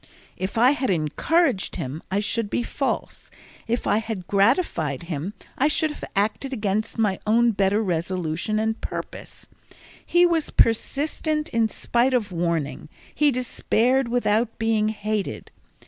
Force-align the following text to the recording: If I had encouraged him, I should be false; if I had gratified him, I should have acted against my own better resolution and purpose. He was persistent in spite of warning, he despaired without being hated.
If 0.35 0.57
I 0.57 0.71
had 0.71 0.89
encouraged 0.89 1.75
him, 1.75 2.01
I 2.09 2.21
should 2.21 2.49
be 2.49 2.63
false; 2.63 3.29
if 3.67 3.85
I 3.85 3.97
had 3.99 4.25
gratified 4.25 5.03
him, 5.03 5.35
I 5.59 5.67
should 5.67 5.91
have 5.91 6.03
acted 6.15 6.51
against 6.51 6.97
my 6.97 7.19
own 7.27 7.51
better 7.51 7.83
resolution 7.83 8.57
and 8.57 8.81
purpose. 8.81 9.45
He 10.03 10.25
was 10.25 10.49
persistent 10.49 11.49
in 11.49 11.69
spite 11.69 12.15
of 12.15 12.31
warning, 12.31 12.89
he 13.13 13.29
despaired 13.29 14.07
without 14.07 14.57
being 14.57 14.89
hated. 14.89 15.51